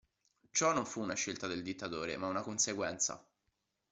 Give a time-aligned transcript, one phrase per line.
[0.49, 3.23] Ciò non fu una scelta del dittatore, ma una conseguenza.